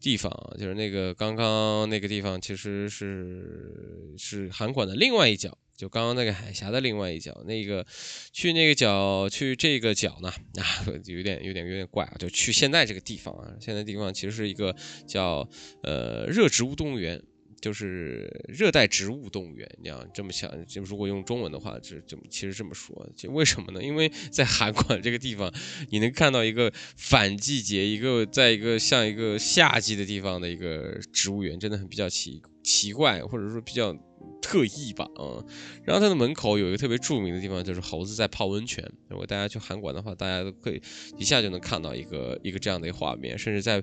[0.00, 7.84] 地方，就是那个刚刚那个地方，其实是是韩馆的另外一角，就刚刚那个海峡的另外一角，那个
[8.32, 10.28] 去那个角去这个角呢
[10.62, 14.74] 啊，有点有点有点怪啊，就去现在这个地方啊，现在地方其实是一个
[15.06, 15.48] 叫
[15.82, 17.22] 呃热植物动物园。
[17.62, 23.80] 就是热带植物动物园，你要这么想，就如果用中文的话，就就其实这么说，就为什么呢？
[23.80, 25.50] 因为在韩国这个地方，
[25.88, 33.96] 你能看到一个反季节，一个在一个像一个夏季的地方的一个植物园，真的很比较奇奇怪，或者说比较
[34.40, 35.44] 特异吧，嗯。
[35.84, 38.84] 然后它的门口有一个特别著名的地方，就是猴子在泡温泉。
[39.08, 40.80] 如果大家去韩馆的话，大家都可以
[41.18, 43.82] 一下就能看到一个一个这样的一个画面，甚至在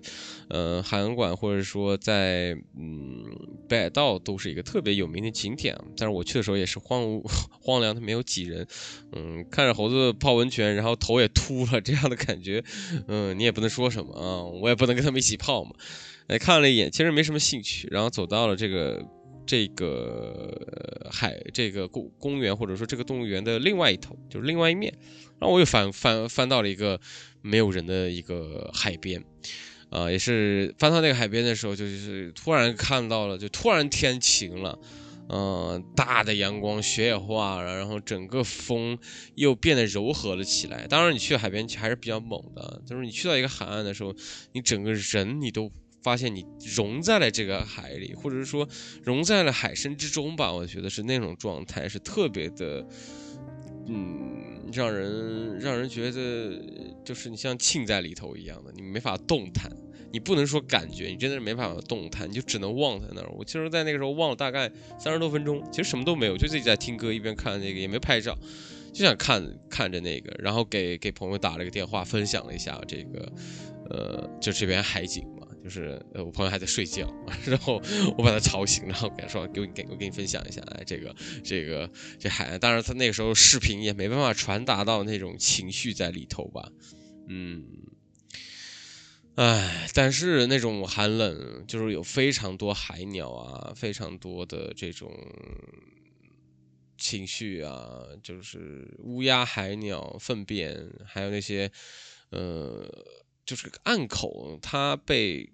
[0.49, 3.23] 呃韩馆或者说在嗯
[3.67, 5.77] 北海道都是一个特别有名的景点。
[5.97, 7.23] 但是我去的时候也是荒芜
[7.61, 8.67] 荒凉，它没有几人。
[9.13, 12.63] 嗯，看着猴子泡温泉，然后头也秃了这样的感觉，
[13.07, 15.71] 嗯，你也不能说什么啊，我也不能跟他们一起泡嘛。
[16.27, 17.87] 哎，看了一眼，其实没什么兴趣。
[17.89, 19.03] 然后走到了这个
[19.49, 24.93] 这个海这个公公园或者说这个动物园的另外一头，就是另外一面。
[25.39, 27.01] 然后我又翻翻翻到了一个
[27.41, 29.23] 没有人的一个海边，
[29.89, 34.77] 啊，也是翻到那个海边的时候，就是突然看到了，就突然天晴了。
[35.31, 38.97] 嗯，大的阳光，雪也化了，然后整个风
[39.33, 40.85] 又变得柔和了起来。
[40.87, 44.15] 当然，你去海边还是比较猛的，就是你去到一个海岸的时候，
[44.53, 45.71] 你整个人你都
[46.01, 46.45] 发现你
[46.75, 48.67] 融在了这个海里，或者是说
[49.03, 50.51] 融在了海参之中吧。
[50.51, 52.85] 我觉得是那种状态，是特别的，
[53.87, 56.61] 嗯，让人让人觉得
[57.03, 59.71] 就是你像浸在里头一样的，你没法动弹。
[60.11, 63.29] 你不能说感觉，你真的是没办法动弹，你就只能望在那儿。
[63.37, 68.35] 我其实，在那个时候望了大概三十多分钟，其实什么都没有，就自己在听歌，一边看那个，也没拍照，
[68.91, 73.31] 就想看看着那个，然后给给朋友打了个电话，分享了一下这个，
[73.91, 75.23] 呃，就这边海景，
[75.63, 77.11] 就是呃，我朋友还在睡觉，
[77.45, 77.81] 然后
[78.17, 81.89] 我把他吵醒，然后给他说，给我给我给你分享一下，哎，这个这个
[82.19, 86.71] 这海岸，当然他那个时候视频也没办法传达到那种情绪在里头吧，
[87.27, 87.65] 嗯。
[89.35, 95.09] 唉，但是那种寒冷，就是有非常多海鸟啊，非常多的这种
[96.97, 101.71] 情绪啊，就是乌鸦、海鸟粪便，还有那些，
[102.31, 102.85] 呃，
[103.49, 105.49] 就是暗口，它被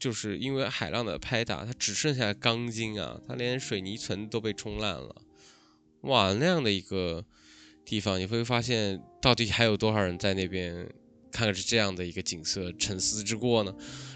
[0.00, 5.22] 就是因为海浪的拍打，它只剩下钢筋啊，它连水泥层都被冲烂了。
[6.00, 7.24] 哇，那样的一个
[7.84, 10.88] 地方，你会发现到底还有多少人在那边？
[11.30, 13.72] 看着这样的一个景色，沉思之过呢，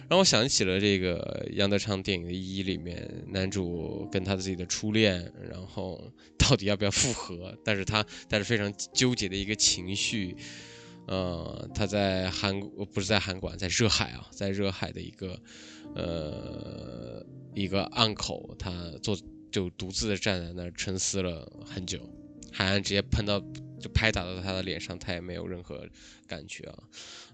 [0.09, 7.55] 让我想起了这个杨德昌电影的《一》里面，男主跟他自己的初恋，然后到底要不要复合？
[7.63, 10.35] 但是他带着非常纠结的一个情绪，
[11.07, 12.59] 呃，他在韩
[12.93, 15.41] 不是在韩馆，在热海啊，在热海的一个
[15.95, 17.25] 呃
[17.55, 19.17] 一个岸口，他坐
[19.51, 22.01] 就独自的站在那儿沉思了很久，
[22.53, 23.43] 海岸直接喷到。
[23.83, 25.85] 就拍打到他的脸上，他也没有任何
[26.29, 26.79] 感觉啊，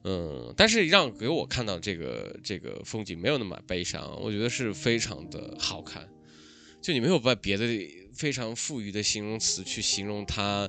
[0.04, 6.08] 嗯，但是让给我看到这个这个风景没有那么悲伤，我觉得是非常的好看。
[6.80, 7.66] 就你没有把别的
[8.14, 10.66] 非常富裕的形容词去形容它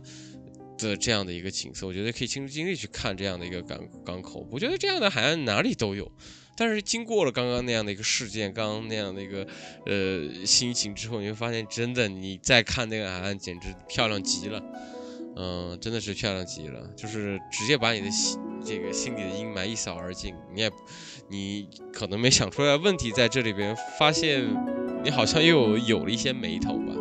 [0.80, 4.48] 的这样的一个景色，我觉得可以亲身经历去看这样的一个港港口。
[4.52, 6.12] 我觉得这样的海岸哪里都有，
[6.58, 9.46] 但是经过了刚刚那样的一个事件，刚刚那样的一个
[9.86, 14.64] 呃心情之后，你会发现真的你再看那个海岸，简直漂亮极了。
[15.42, 20.34] 嗯，真的是漂亮极了，就是直接把你的心这个心里的阴霾一扫而尽。
[20.54, 20.72] 你也，
[21.30, 24.44] 你可能没想出来问题在这里边，发现
[25.02, 26.94] 你好像又有有了一些眉头吧。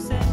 [0.00, 0.23] 景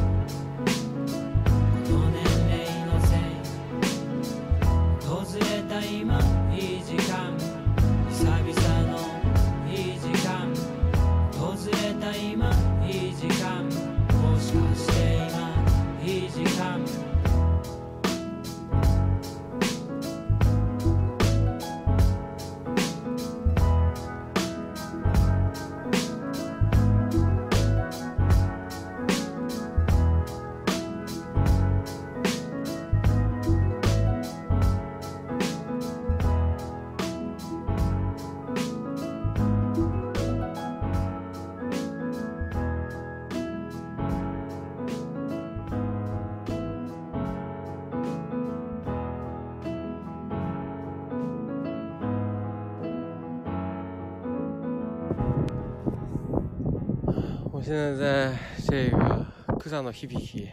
[57.72, 59.26] 现在在这个
[59.57, 60.49] 克桑的 Hibiki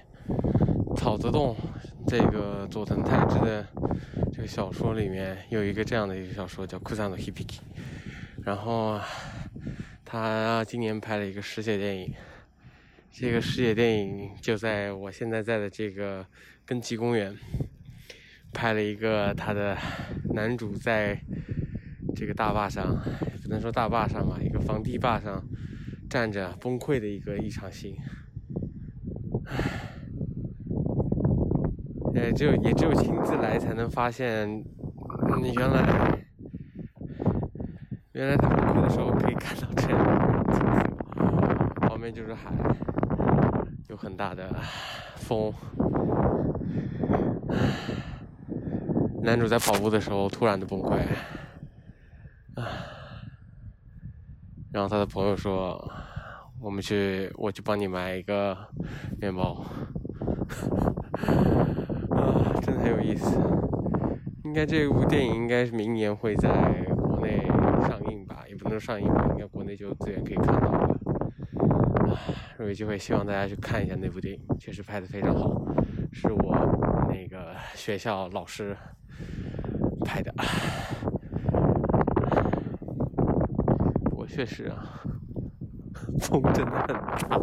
[0.97, 1.57] 草泽洞
[2.07, 3.67] 这个佐藤泰之的
[4.33, 7.45] 这个小说里面有一个这样的一个小说叫《库桑的 Hibiki》，
[8.45, 9.01] 然后
[10.05, 12.15] 他今年拍了一个实写电影，
[13.11, 16.25] 这个实写电影就在我现在在的这个
[16.65, 17.37] 根崎公园
[18.53, 19.77] 拍了一个他的
[20.35, 21.21] 男主在
[22.15, 22.97] 这个大坝上，
[23.43, 25.45] 不能说大坝上吧，一个防堤坝上。
[26.09, 27.97] 站着崩溃的一个一场戏，
[32.15, 34.49] 呃，只有也只有亲自来才能发现，
[35.43, 36.19] 你原来
[38.13, 40.65] 原来在崩溃的时候可以看到这样的景，
[41.87, 42.51] 旁边就是海，
[43.89, 44.49] 有很大的
[45.17, 45.53] 风，
[49.23, 50.97] 男主在跑步的时候突然的崩溃，
[52.55, 52.88] 啊。
[54.73, 55.91] 然后他的朋友说
[56.61, 58.57] ：“我们去，我去帮你买一个
[59.21, 59.65] 面包。
[62.11, 63.41] ”啊，真的很有意思。
[64.45, 66.49] 应该这部电影应该是明年会在
[66.97, 67.47] 国内
[67.89, 68.45] 上映吧？
[68.49, 70.89] 也不能上映吧，应该国内就有资源可以看到吧。
[72.09, 72.17] 啊，
[72.57, 75.61] 如果有机会，希望大家去看一下那部电影，确实拍的非常好，
[76.13, 78.77] 是我那个学校老师
[80.05, 80.33] 拍的。
[84.39, 85.03] 确实啊，
[86.23, 87.41] 风真的很大。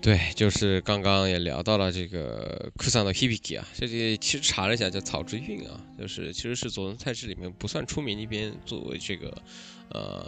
[0.00, 9.28] 对，就是刚刚也聊到了这个库桑的 Hibiki 啊，这里其实查了一下叫草之韵啊，就是其实是佐藤泰治里面不算出名一边作为这个
[9.90, 10.26] 呃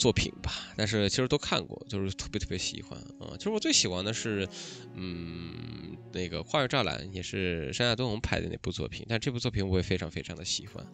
[0.00, 3.36] 作品吧，但是其实都看过，就是特别特别喜欢啊。
[3.36, 4.48] 其实我最喜欢的是
[4.96, 5.52] 嗯
[6.12, 10.84] 那个跨越栅栏，也是山下敦弘拍的那部作品，但这部作品我也非常非常的喜欢。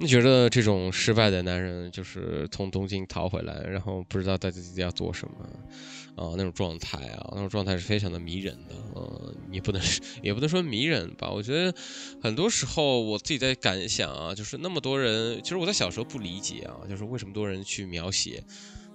[0.00, 5.44] 你觉得这种失败的男人就是从东京逃回来，然后不知道自己要做什么，
[6.14, 9.82] 啊，那种状态啊，那种状态是非常的迷人的，嗯，也不能
[10.22, 11.28] 也不能说迷人吧。
[11.28, 11.76] 我觉得
[12.22, 18.37] 很多时候我自己在感想啊，就是那么多人，其实我在小时候不理解啊，就是为什么多人去描写，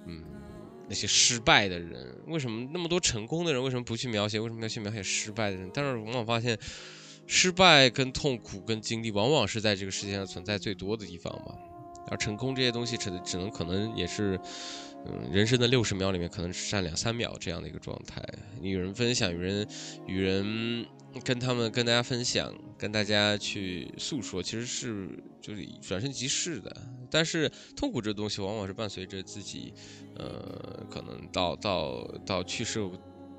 [0.05, 0.23] 嗯，
[0.87, 5.69] 那些失败的人，为什么那么多成功的人为什么不去描写，为什么要去描写失败的人？
[5.73, 6.57] 但是往往发现。
[7.25, 11.55] 失败跟痛苦跟经历，往往是在这个世界上存在最多的地方嘛。
[12.11, 14.37] 而成功这些东西只只能可能也是，
[15.05, 18.21] 嗯，人生的六十秒里面可能只占两三秒这样的一个状态。
[18.61, 19.65] 与人分享，与人
[20.05, 20.85] 与人
[21.23, 25.09] 跟他们跟大家分享，跟大家去诉说，其实是
[25.41, 26.75] 就是转瞬即逝的。
[27.11, 29.73] 但是痛苦这东西往往是伴随着自己，
[30.15, 32.89] 呃，可能到到到去世。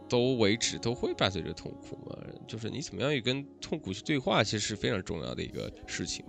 [0.06, 2.14] 都为止，都会伴随着痛苦嘛。
[2.46, 6.22] 就是你怎么样去跟痛苦去对话，其实是非常重要的一个事情。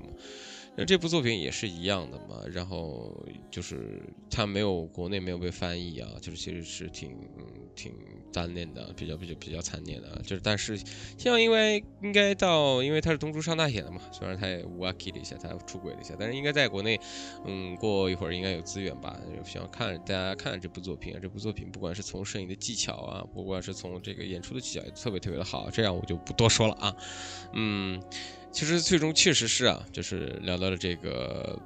[0.78, 2.42] 那这部作品也是一样的嘛。
[2.52, 3.16] 然后
[3.50, 7.12] 就是它没有国内没有被翻译啊，就是其实是挺
[7.76, 7.94] 挺
[8.32, 10.22] 单恋的，比较比较比较残念的。
[10.24, 10.78] 就是但是
[11.18, 17.00] 希望因为应该到，因为他是东珠上大写的嘛，虽然他也无 k 了一下，他出轨了一下，但是应该在国内，
[17.46, 19.20] 嗯，过一会儿应该有资源吧。
[19.44, 25.70] 希望看大家看这部作品啊，这部作品不管是从摄影的技巧啊，不管是从这个演出的技巧，也特别特别的好。
[25.70, 26.96] 这样我就不多说了啊，
[27.54, 28.02] 嗯。
[28.56, 31.60] 其实最终确实是啊，就是聊到了这个，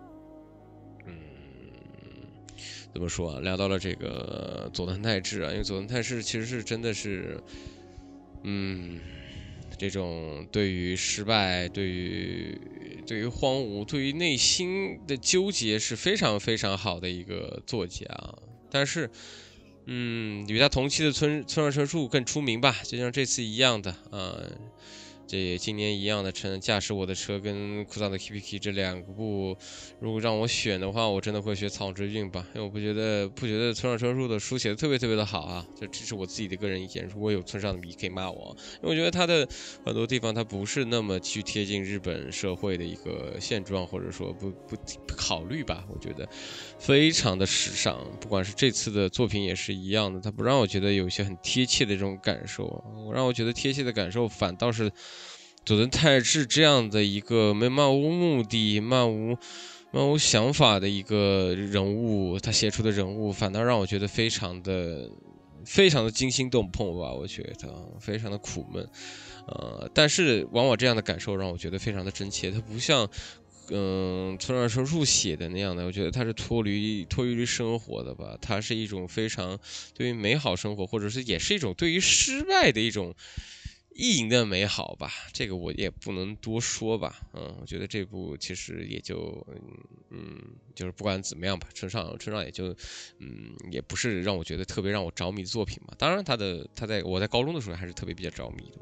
[1.05, 1.13] 嗯，
[2.91, 3.39] 怎么说啊？
[3.41, 7.39] 聊到了这个佐藤泰治啊，因为佐藤泰治其实是真的是，
[8.41, 8.99] 嗯，
[9.77, 12.59] 这种对于失败、对于
[13.05, 18.03] 对于荒芜、对于内心的纠结是非常非常好的一个作家。
[18.71, 19.07] 但是，
[19.85, 24.41] 嗯，与他同期的村村上春树更出名吧，就像这次一样的啊。
[25.29, 29.55] 这今年一样的，乘驾驶我的车跟库藏的 K P K 这两个部，
[29.99, 37.07] 如果让我选的话，我真的会选草之韵吧，因为我不觉得不觉得村上春树的书写的特别特别的好啊，这只是我自己的个人意见。
[37.13, 39.47] 如果有村上的迷可以骂我，因为我觉得他的
[39.85, 44.75] 很多地方他不是那么去贴近日本社会的一个现状，或者说不不
[45.15, 46.27] 考虑吧，我觉得
[46.79, 48.03] 非常的时尚。
[48.19, 52.65] 不管是这次的作品也是一样的，他不让我觉得有一些很贴切的这种感受，
[53.05, 54.91] 我让我觉得贴切的感受反倒是。
[55.65, 59.37] 佐藤泰治这样的一个没漫无目的、漫无
[59.91, 65.07] 漫无想法的一个人物，他写出的人物反倒让我觉得非常的、
[65.65, 67.13] 非常的惊心动魄吧？
[67.13, 68.89] 我觉得非常的苦闷，
[69.47, 72.49] 呃，但是往往这样的感受让我觉得非常的真切。
[72.49, 73.07] 他不像，
[73.69, 78.35] 嗯，村上春树写的那样的，我觉得他是脱离脱离于生活的吧？
[78.41, 79.59] 他是一种非常
[79.93, 83.13] 对于美好生活，或者是也是一种对于失败的一种。
[83.99, 89.45] 意淫的美好吧，这个我也不能多说吧，嗯，我觉得这部其实也就，
[90.09, 90.41] 嗯，
[90.73, 92.73] 就是不管怎么样吧，村上村上也就，
[93.17, 95.93] 嗯，也不是让我觉得特别让我着迷的作品嘛。
[95.97, 98.77] 当然，他的他在我在高中的时候还是特别比较着迷的，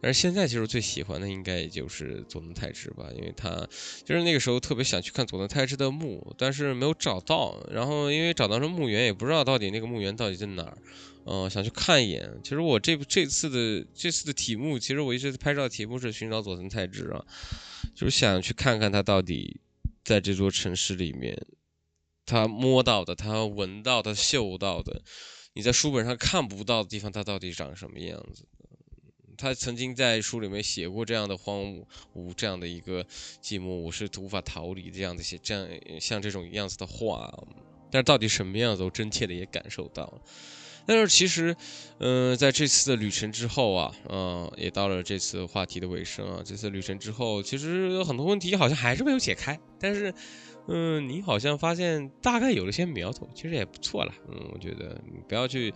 [0.00, 3.68] 但是现在其实最喜欢的应该也就是佐藤泰治吧，因为他
[4.06, 10.78] 就是那个时候特别想去看佐藤泰治的墓，但是没有找到，然后因为找到这墓园也不知道到底那个墓园到底在哪儿。
[11.28, 12.40] 嗯，想去看一眼。
[12.42, 17.24] 其实我这这次的这次的题目，其实我一直拍照题目是寻找佐藤泰治啊，
[17.96, 19.60] 就是想去看看他到底
[20.04, 21.36] 在这座城市里面，
[22.24, 25.02] 他摸到的、他闻到的、嗅到的，
[25.54, 28.44] 你在书本上看不到的地方，他到底长什么样子？
[29.36, 31.62] 他曾经在书里面写过这样的荒
[32.14, 33.04] 芜，这样的一个
[33.42, 35.68] 寂寞，我是无法逃离这样的写这样
[36.00, 37.30] 像这种样子的话，
[37.90, 40.22] 但是到底什么样子，我真切的也感受到了。
[40.86, 41.54] 但是其实，
[41.98, 46.42] 嗯，在这次的旅程之后啊，嗯，也到了这次话题的尾声啊。
[46.44, 49.58] 这次旅程之后，其实有很多问题好像还是没有解开。
[49.80, 50.14] 但是，
[50.68, 54.12] 嗯，你好像发现大概有了些苗头，其实也不错了。
[54.28, 55.72] 嗯，我觉得不要去，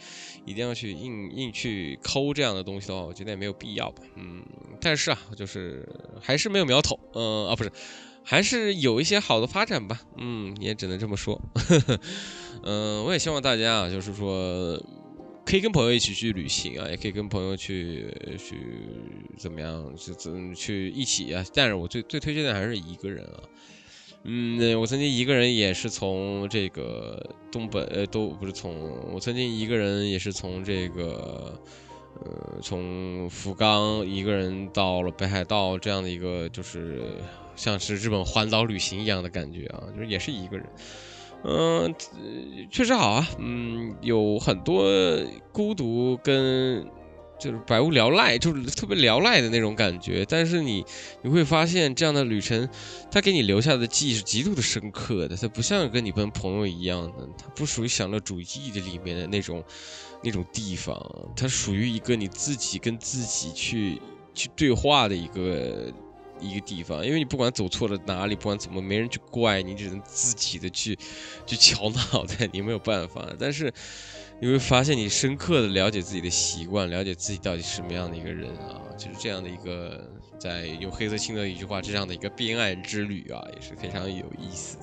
[0.47, 4.03] 一定要去硬硬去抠这样的东西的话，我觉得也没有必要吧。
[4.17, 4.43] 嗯，
[4.81, 5.89] 但是啊，就是
[6.21, 6.99] 还是没有苗头。
[7.15, 7.73] 嗯啊，不是。
[8.23, 11.41] 还是有一些好的发展吧，嗯，也只能这么说。
[12.63, 14.79] 嗯， 我也希望大家啊，就是说，
[15.45, 18.07] 可以跟朋友一起去旅行啊，也可以跟朋友去
[18.39, 18.57] 去
[19.39, 21.45] 怎么样，就怎去一起啊。
[21.55, 23.43] 但是我最最推荐的还是一个人啊。
[24.25, 31.61] 嗯，我曾经一个人也是从这个东北，呃，都不是从，我曾经一个人也是从这个，
[32.25, 37.03] 呃，从福冈一个人到了北海道这样的一个，就是。
[37.57, 40.67] 像是日本环岛旅行一样的感觉啊，就是也是一个人，
[41.43, 41.95] 嗯，
[42.71, 44.87] 确实好啊，嗯，有很多
[45.53, 46.87] 孤独跟
[47.39, 50.23] 就是百无聊赖，就是特别聊赖的那种感觉。
[50.29, 50.85] 但是你
[51.23, 52.69] 你会发现，这样的旅程，
[53.11, 55.35] 它给你留下的记忆是极度的深刻的。
[55.35, 59.65] 它不像跟你跟朋友一样的，它不属于享乐主义的里面的那种
[60.23, 61.01] 那种地方，
[61.35, 63.99] 它属于一个你自己跟自己去
[64.35, 65.91] 去对话的一个。
[66.41, 70.99] 一个地方，因为你不管走错了哪里，不管怎么，没人去怪你，只能自己的去
[71.47, 73.27] 去敲脑袋，你没有办法。
[73.39, 73.73] 但是
[74.41, 84.79] 你会发现，你深刻的了解自己的习惯，了解自己到底什么样的一个人啊，就是这样的一个，在用黑色青的一句话，这样的一个边爱之旅啊，也是非常有意思。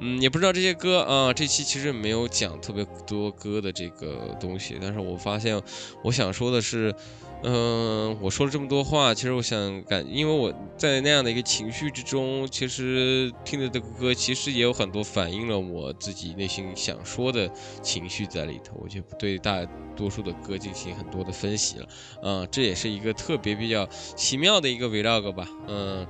[0.00, 5.60] 嗯，也不知道这些歌啊，这期其实没有讲特别多歌的这个东西，但是我发现
[6.02, 6.94] 我想说的是。
[7.42, 17.48] 嗯，我说了这么多话，其实我想感，因为我在那样的一个情绪之中，其实听的这个歌，其实也有很多反映了我自己内心想说的
[17.80, 18.76] 情绪在里头。
[18.82, 19.64] 我就不对大
[19.96, 21.88] 多数的歌进行很多的分析了。
[22.22, 23.86] 嗯，这也是一个特别比较
[24.16, 25.48] 奇妙的一个 vlog 吧。
[25.68, 26.06] 嗯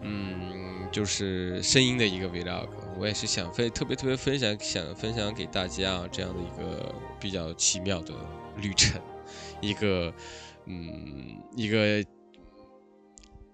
[0.00, 2.68] 嗯，就是声音的一个 vlog。
[2.98, 8.12] 我也是想分特别特别分享，想分享给大家这样的一个比较奇妙的
[8.56, 9.00] 旅程，
[9.60, 10.12] 一个。
[10.70, 12.04] 嗯，一个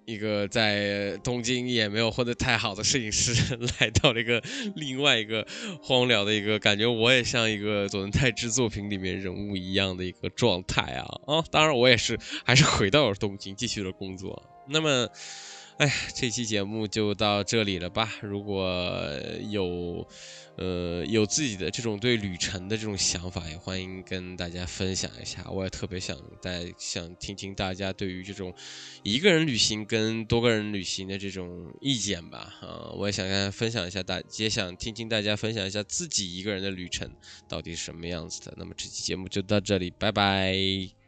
[0.04, 4.42] 一个在东京也没有混得太好的摄影师， 来到了一个
[4.74, 5.46] 另外一个
[5.80, 11.44] 荒凉的一个感觉，我也像一个佐藤泰之作品里面人物一样的一个状态啊啊！
[11.52, 14.42] 当然，我也是还是回到了东京，继续了工作。
[14.66, 15.08] 那么。
[15.76, 18.08] 哎，这期节目就到这里了吧？
[18.22, 18.64] 如果
[19.50, 20.06] 有，
[20.56, 25.44] 呃，有自己的这种对旅程的这种想法，也欢迎跟大家分享一下。
[25.50, 28.54] 我也特别想带，想听听大家对于这种
[29.02, 32.54] 一个人旅行跟多个人旅行的这种意见吧。
[32.60, 37.10] 啊，我也想跟大家分享一下，大也想听听大家分享一下自己一个人的旅程
[37.48, 38.54] 到底是什么样子的。
[38.56, 41.03] 那么这期节目就到这里，拜拜。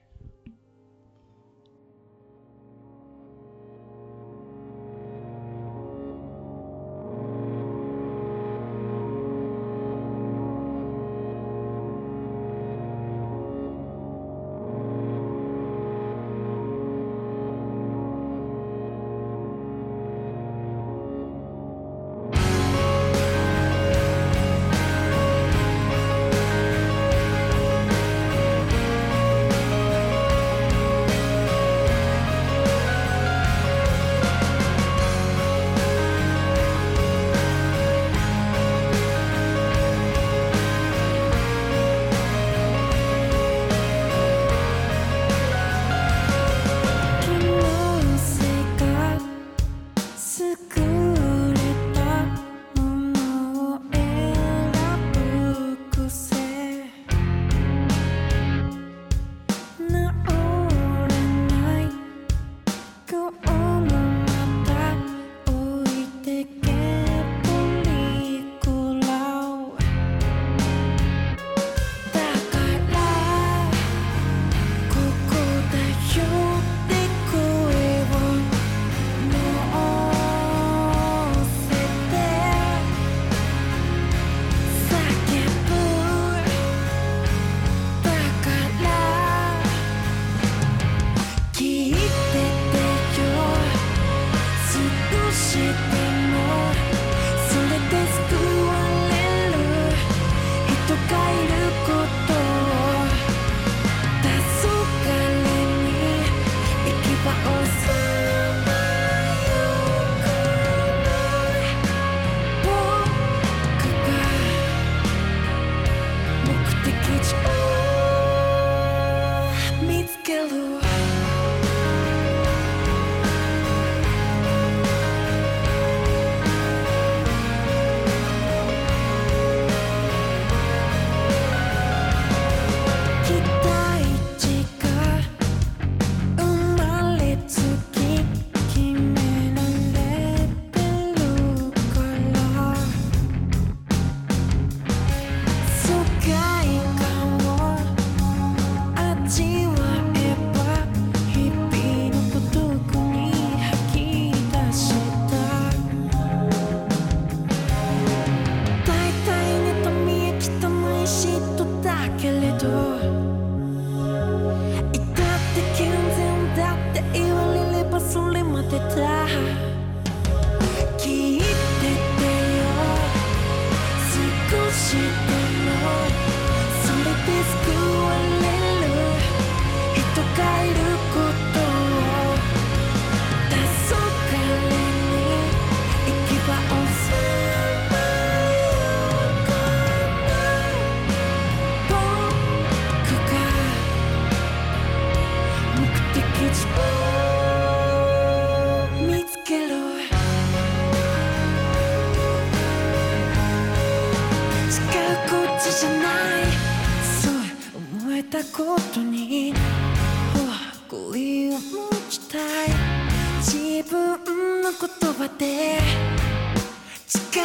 [214.79, 215.79] 言葉で違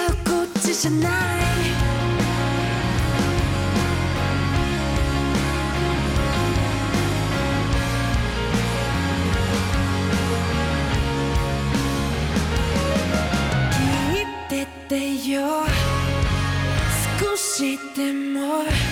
[0.08, 1.12] うこっちじゃない。
[13.72, 15.64] 聞いててよ。
[17.20, 18.91] 少しでも。